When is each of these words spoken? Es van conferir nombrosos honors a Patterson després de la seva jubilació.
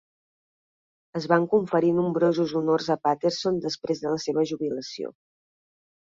Es 1.19 1.27
van 1.31 1.45
conferir 1.51 1.91
nombrosos 1.97 2.55
honors 2.61 2.89
a 2.95 2.99
Patterson 3.09 3.61
després 3.67 4.03
de 4.07 4.17
la 4.17 4.19
seva 4.27 4.49
jubilació. 4.55 5.15